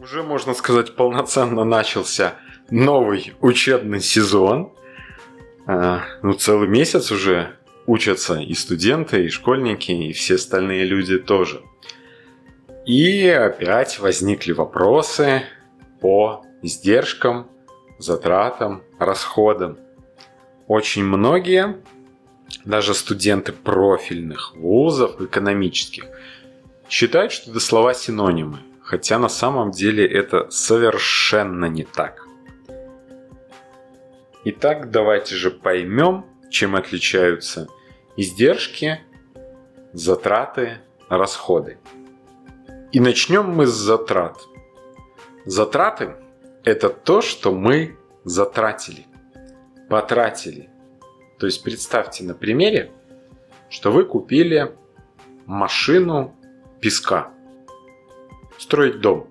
Уже, 0.00 0.22
можно 0.22 0.54
сказать, 0.54 0.94
полноценно 0.94 1.64
начался 1.64 2.36
новый 2.70 3.34
учебный 3.40 4.00
сезон. 4.00 4.72
А, 5.66 6.02
ну, 6.22 6.34
целый 6.34 6.68
месяц 6.68 7.10
уже 7.10 7.56
учатся 7.86 8.38
и 8.38 8.54
студенты, 8.54 9.24
и 9.24 9.28
школьники, 9.28 9.90
и 9.90 10.12
все 10.12 10.36
остальные 10.36 10.84
люди 10.84 11.18
тоже. 11.18 11.62
И 12.86 13.28
опять 13.28 13.98
возникли 13.98 14.52
вопросы 14.52 15.42
по 16.00 16.44
издержкам, 16.62 17.48
затратам, 17.98 18.84
расходам. 19.00 19.78
Очень 20.68 21.04
многие, 21.04 21.76
даже 22.64 22.94
студенты 22.94 23.52
профильных 23.52 24.54
вузов, 24.54 25.20
экономических, 25.20 26.06
считают, 26.88 27.32
что 27.32 27.50
это 27.50 27.58
слова 27.58 27.94
синонимы, 27.94 28.58
хотя 28.88 29.18
на 29.18 29.28
самом 29.28 29.70
деле 29.70 30.06
это 30.06 30.48
совершенно 30.48 31.66
не 31.66 31.84
так. 31.84 32.26
Итак, 34.44 34.90
давайте 34.90 35.34
же 35.34 35.50
поймем, 35.50 36.24
чем 36.48 36.74
отличаются 36.74 37.68
издержки, 38.16 39.00
затраты, 39.92 40.78
расходы. 41.10 41.76
И 42.90 43.00
начнем 43.00 43.50
мы 43.50 43.66
с 43.66 43.74
затрат. 43.74 44.38
Затраты– 45.44 46.16
это 46.64 46.88
то, 46.88 47.20
что 47.20 47.52
мы 47.52 47.98
затратили, 48.24 49.04
потратили. 49.90 50.70
То 51.38 51.44
есть 51.44 51.62
представьте 51.62 52.24
на 52.24 52.32
примере, 52.32 52.90
что 53.68 53.92
вы 53.92 54.06
купили 54.06 54.74
машину 55.44 56.34
песка, 56.80 57.34
строить 58.58 59.00
дом. 59.00 59.28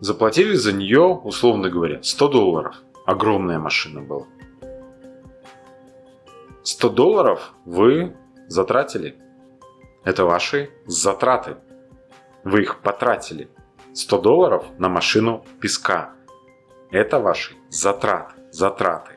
Заплатили 0.00 0.54
за 0.54 0.72
нее, 0.72 1.02
условно 1.02 1.68
говоря, 1.68 2.02
100 2.02 2.28
долларов. 2.28 2.76
Огромная 3.04 3.58
машина 3.58 4.00
была. 4.00 4.26
100 6.62 6.88
долларов 6.90 7.52
вы 7.64 8.16
затратили. 8.46 9.16
Это 10.04 10.24
ваши 10.24 10.70
затраты. 10.86 11.56
Вы 12.44 12.62
их 12.62 12.80
потратили. 12.80 13.48
100 13.94 14.20
долларов 14.20 14.64
на 14.78 14.88
машину 14.88 15.44
песка. 15.60 16.12
Это 16.90 17.18
ваши 17.18 17.54
затраты. 17.68 18.34
Затраты. 18.50 19.12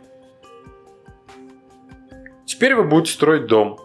Теперь 2.46 2.76
вы 2.76 2.84
будете 2.84 3.14
строить 3.14 3.46
дом. 3.46 3.80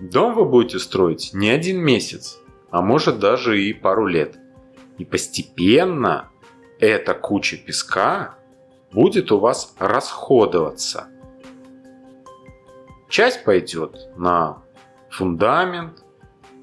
Дом 0.00 0.34
вы 0.34 0.44
будете 0.44 0.78
строить 0.78 1.30
не 1.32 1.48
один 1.48 1.78
месяц, 1.78 2.38
а 2.76 2.82
может 2.82 3.18
даже 3.18 3.60
и 3.60 3.72
пару 3.72 4.06
лет. 4.06 4.36
И 4.98 5.04
постепенно 5.04 6.30
эта 6.78 7.14
куча 7.14 7.56
песка 7.56 8.36
будет 8.92 9.32
у 9.32 9.38
вас 9.38 9.74
расходоваться– 9.78 11.08
Часть 13.08 13.44
пойдет 13.44 14.10
на 14.16 14.62
фундамент, 15.10 16.04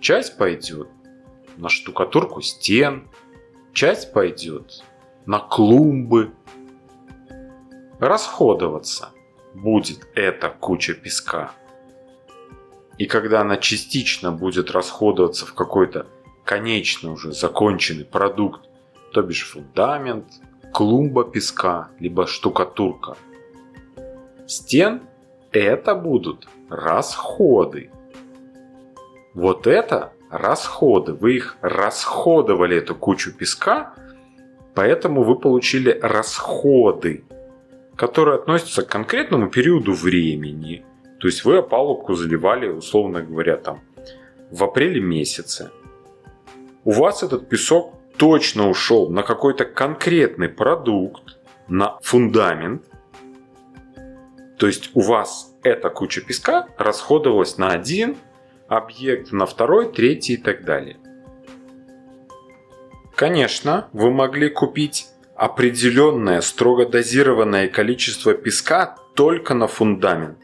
часть 0.01 0.37
пойдет 0.37 0.89
на 1.55 1.69
штукатурку 1.69 2.41
стен, 2.41 3.09
часть 3.73 4.11
пойдет 4.13 4.83
на 5.25 5.39
клумбы. 5.39 6.33
Расходоваться 7.99 9.09
будет 9.53 10.05
эта 10.15 10.49
куча 10.49 10.93
песка. 10.93 11.53
И 12.97 13.05
когда 13.05 13.41
она 13.41 13.57
частично 13.57 14.31
будет 14.31 14.71
расходоваться 14.71 15.45
в 15.45 15.53
какой-то 15.53 16.07
конечный 16.43 17.11
уже 17.11 17.31
законченный 17.31 18.05
продукт, 18.05 18.61
то 19.11 19.21
бишь 19.21 19.47
фундамент, 19.47 20.25
клумба 20.71 21.23
песка, 21.23 21.89
либо 21.99 22.27
штукатурка 22.27 23.15
стен– 24.47 25.01
это 25.51 25.95
будут 25.95 26.47
расходы. 26.69 27.89
Вот 29.33 29.67
это 29.67 30.13
расходы. 30.29 31.13
Вы 31.13 31.35
их 31.37 31.57
расходовали, 31.61 32.77
эту 32.77 32.95
кучу 32.95 33.33
песка, 33.33 33.93
поэтому 34.75 35.23
вы 35.23 35.35
получили 35.35 35.91
расходы, 36.01 37.23
которые 37.95 38.35
относятся 38.35 38.83
к 38.83 38.89
конкретному 38.89 39.49
периоду 39.49 39.93
времени. 39.93 40.85
То 41.23 41.27
есть 41.27 41.45
вы 41.45 41.59
опалубку 41.59 42.15
заливали, 42.15 42.67
условно 42.67 43.21
говоря, 43.21 43.55
там 43.55 43.79
в 44.51 44.61
апреле 44.61 44.99
месяце. 44.99 45.71
У 46.83 46.91
вас 46.91 47.23
этот 47.23 47.47
песок 47.47 47.93
точно 48.17 48.69
ушел 48.69 49.09
на 49.09 49.23
какой-то 49.23 49.63
конкретный 49.63 50.49
продукт, 50.49 51.39
на 51.69 51.97
фундамент, 52.01 52.83
то 54.57 54.67
есть 54.67 54.91
у 54.95 54.99
вас 54.99 55.55
эта 55.63 55.89
куча 55.89 56.19
песка 56.19 56.67
расходовалась 56.77 57.57
на 57.57 57.69
один 57.69 58.17
объект, 58.67 59.31
на 59.31 59.45
второй, 59.45 59.93
третий 59.93 60.33
и 60.33 60.37
так 60.37 60.65
далее. 60.65 60.97
Конечно, 63.15 63.87
вы 63.93 64.11
могли 64.11 64.49
купить 64.49 65.07
определенное 65.37 66.41
строго 66.41 66.85
дозированное 66.85 67.69
количество 67.69 68.33
песка 68.33 68.97
только 69.15 69.53
на 69.53 69.67
фундамент. 69.67 70.37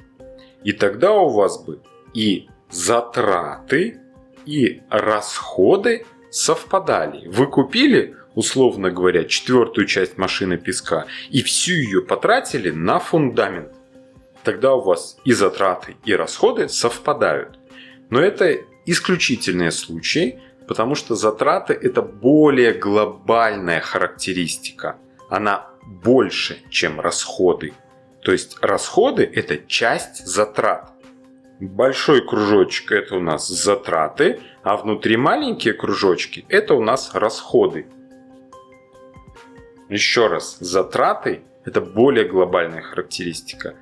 И 0.64 0.74
тогда 0.74 1.14
у 1.14 1.30
вас 1.30 1.64
бы 1.64 1.80
и 2.14 2.48
затраты, 2.70 4.00
и 4.46 4.82
расходы 4.90 6.06
совпадали. 6.32 7.28
Вы 7.28 7.48
купили, 7.48 8.16
условно 8.36 8.92
говоря, 8.92 9.24
четвертую 9.24 9.88
часть 9.88 10.18
машины 10.18 10.58
песка 10.58 11.06
и 11.30 11.42
всю 11.42 11.74
ее 11.74 12.02
потратили 12.02 12.70
на 12.70 13.00
фундамент 13.00 13.74
тогда 14.44 14.74
у 14.74 14.82
вас 14.82 15.18
и 15.26 15.34
затраты, 15.34 15.96
и 16.06 16.16
расходы 16.16 16.70
совпадают. 16.70 17.60
Но 18.10 18.20
это 18.20 18.58
исключительные 18.86 19.72
случаи, 19.72 20.40
потому 20.68 20.96
что 20.96 21.16
затраты 21.16 21.74
это 21.74 22.02
более 22.02 22.74
глобальная 22.74 23.80
характеристика. 23.80 24.98
Она 25.30 25.70
больше, 25.86 26.58
чем 26.70 27.00
расходы. 27.00 27.74
То 28.22 28.32
есть 28.32 28.58
расходы 28.62 29.24
это 29.24 29.58
часть 29.58 30.26
затрат. 30.26 30.92
Большой 31.60 32.26
кружочек 32.26 32.92
это 32.92 33.16
у 33.16 33.20
нас 33.20 33.48
затраты, 33.48 34.40
а 34.64 34.78
внутри 34.78 35.18
маленькие 35.18 35.74
кружочки 35.74 36.46
это 36.50 36.74
у 36.74 36.82
нас 36.82 37.12
расходы. 37.14 37.88
Еще 39.90 40.28
раз, 40.28 40.58
затраты 40.60 41.42
это 41.66 41.82
более 41.82 42.26
глобальная 42.26 42.82
характеристика 42.82 43.76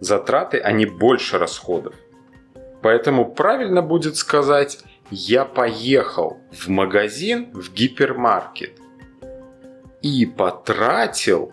затраты, 0.00 0.58
они 0.58 0.86
больше 0.86 1.38
расходов. 1.38 1.94
Поэтому 2.82 3.32
правильно 3.32 3.82
будет 3.82 4.16
сказать 4.16 4.78
«я 5.10 5.44
поехал 5.44 6.38
в 6.52 6.68
магазин, 6.68 7.50
в 7.52 7.72
гипермаркет 7.72 8.72
и 10.02 10.26
потратил 10.26 11.52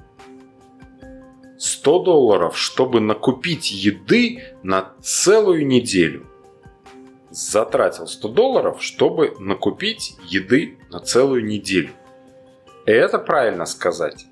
100 1.65 2.03
долларов, 2.03 2.57
чтобы 2.57 2.99
накупить 2.99 3.71
еды 3.71 4.43
на 4.63 4.93
целую 5.01 5.65
неделю». 5.65 6.27
Затратил 7.31 8.07
100 8.07 8.27
долларов, 8.29 8.83
чтобы 8.83 9.33
накупить 9.39 10.15
еды 10.27 10.77
на 10.91 10.99
целую 10.99 11.43
неделю. 11.43 11.89
Это 12.85 13.17
правильно 13.17 13.65
сказать. 13.65 14.27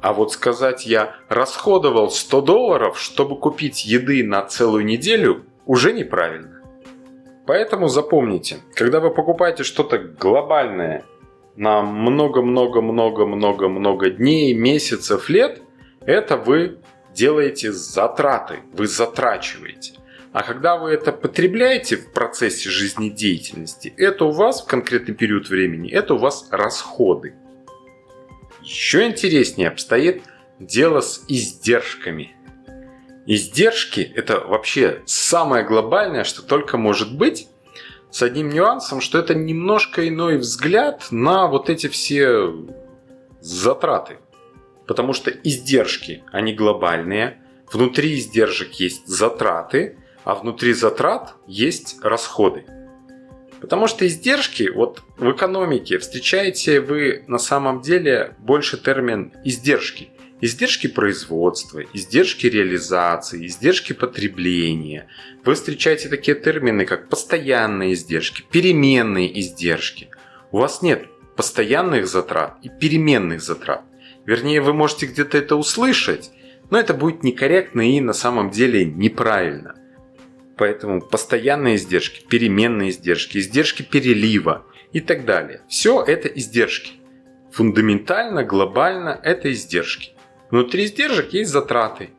А 0.00 0.12
вот 0.12 0.32
сказать 0.32 0.86
я 0.86 1.14
расходовал 1.28 2.10
100 2.10 2.40
долларов, 2.40 2.98
чтобы 2.98 3.38
купить 3.38 3.84
еды 3.84 4.24
на 4.24 4.42
целую 4.42 4.84
неделю, 4.84 5.44
уже 5.66 5.92
неправильно. 5.92 6.62
Поэтому 7.46 7.88
запомните, 7.88 8.56
когда 8.74 9.00
вы 9.00 9.10
покупаете 9.10 9.64
что-то 9.64 9.98
глобальное 9.98 11.04
на 11.56 11.82
много-много-много-много-много 11.82 14.10
дней, 14.10 14.54
месяцев, 14.54 15.28
лет, 15.28 15.60
это 16.06 16.36
вы 16.36 16.78
делаете 17.14 17.72
затраты, 17.72 18.60
вы 18.72 18.86
затрачиваете. 18.86 19.94
А 20.32 20.42
когда 20.42 20.76
вы 20.76 20.90
это 20.90 21.12
потребляете 21.12 21.96
в 21.96 22.12
процессе 22.12 22.68
жизнедеятельности, 22.68 23.94
это 23.96 24.24
у 24.24 24.32
вас 24.32 24.62
в 24.62 24.66
конкретный 24.66 25.14
период 25.14 25.48
времени, 25.48 25.90
это 25.90 26.14
у 26.14 26.18
вас 26.18 26.48
расходы. 26.50 27.34
Еще 28.60 29.06
интереснее 29.06 29.68
обстоит 29.68 30.22
дело 30.58 31.00
с 31.00 31.24
издержками. 31.28 32.34
Издержки– 33.26 34.00
это 34.16 34.40
вообще 34.40 35.02
самое 35.06 35.64
глобальное, 35.64 36.24
что 36.24 36.42
только 36.42 36.78
может 36.78 37.16
быть, 37.16 37.48
с 38.10 38.22
одним 38.22 38.50
нюансом, 38.50 39.00
что 39.00 39.18
это 39.18 39.34
немножко 39.34 40.06
иной 40.08 40.38
взгляд 40.38 41.08
на 41.10 41.46
вот 41.46 41.70
эти 41.70 41.88
все 41.88 42.52
затраты. 43.40 44.18
Потому 44.86 45.12
что 45.12 45.30
издержки, 45.30 46.22
они 46.30 46.52
глобальные, 46.54 47.38
внутри 47.72 48.14
издержек 48.14 48.72
есть 48.74 49.06
затраты, 49.06 49.96
а 50.24 50.34
внутри 50.34 50.72
затрат 50.72 51.34
есть 51.46 51.96
расходы. 52.02 52.64
Потому 53.60 53.86
что 53.86 54.06
издержки, 54.06 54.68
вот 54.68 55.02
в 55.16 55.30
экономике 55.30 55.98
встречаете 55.98 56.80
вы 56.80 57.24
на 57.28 57.38
самом 57.38 57.80
деле 57.80 58.34
больше 58.38 58.76
термин 58.76 59.32
издержки. 59.42 60.10
Издержки 60.40 60.88
производства, 60.88 61.82
издержки 61.94 62.46
реализации, 62.46 63.46
издержки 63.46 63.94
потребления. 63.94 65.08
Вы 65.44 65.54
встречаете 65.54 66.10
такие 66.10 66.34
термины, 66.34 66.84
как 66.84 67.08
постоянные 67.08 67.94
издержки, 67.94 68.42
переменные 68.50 69.40
издержки. 69.40 70.10
У 70.52 70.58
вас 70.58 70.82
нет 70.82 71.06
постоянных 71.34 72.06
затрат 72.06 72.58
и 72.62 72.68
переменных 72.68 73.40
затрат. 73.40 73.82
Вернее, 74.26 74.60
вы 74.60 74.72
можете 74.72 75.06
где-то 75.06 75.36
это 75.36 75.56
услышать, 75.56 76.30
но 76.70 76.78
это 76.78 76.94
будет 76.94 77.22
некорректно 77.22 77.82
и 77.88 78.00
на 78.00 78.12
самом 78.12 78.50
деле 78.50 78.84
неправильно. 78.84 79.74
Поэтому 80.56 81.00
постоянные 81.00 81.76
издержки, 81.76 82.24
переменные 82.26 82.90
издержки, 82.90 83.38
издержки 83.38 83.82
перелива 83.82 84.64
и 84.92 85.00
так 85.00 85.24
далее. 85.24 85.62
Все 85.68 86.02
это 86.02 86.28
издержки. 86.28 86.92
Фундаментально, 87.52 88.44
глобально 88.44 89.20
это 89.22 89.52
издержки. 89.52 90.12
Внутри 90.50 90.84
издержек 90.84 91.32
есть 91.32 91.50
затраты. 91.50 92.10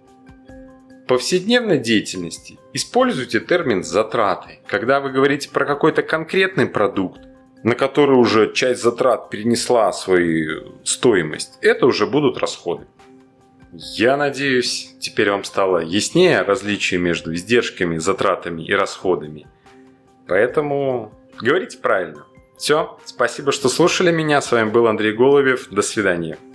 В 1.03 1.07
повседневной 1.07 1.79
деятельности 1.79 2.57
используйте 2.73 3.39
термин 3.39 3.83
«затраты». 3.83 4.59
Когда 4.65 4.99
вы 4.99 5.11
говорите 5.11 5.49
про 5.49 5.65
какой-то 5.65 6.01
конкретный 6.01 6.65
продукт, 6.65 7.21
на 7.65 7.73
который 7.73 8.15
уже 8.15 8.53
часть 8.53 8.83
затрат 8.83 9.31
перенесла 9.31 9.91
свою 9.91 10.75
стоимость, 10.83 11.57
это 11.61 11.87
уже 11.87 12.05
будут 12.05 12.37
расходы. 12.37 12.85
Я 13.73 14.17
надеюсь, 14.17 14.95
теперь 14.99 15.31
вам 15.31 15.43
стало 15.43 15.79
яснее 15.79 16.43
различие 16.43 16.99
между 16.99 17.33
издержками, 17.33 17.97
затратами 17.97 18.61
и 18.61 18.71
расходами. 18.71 19.47
Поэтому 20.27 21.11
говорите 21.41 21.79
правильно. 21.79 22.27
Все, 22.55 22.99
спасибо, 23.03 23.51
что 23.51 23.67
слушали 23.67 24.11
меня. 24.11 24.41
С 24.41 24.51
вами 24.51 24.69
был 24.69 24.85
Андрей 24.85 25.13
Головев. 25.13 25.67
До 25.71 25.81
свидания. 25.81 26.37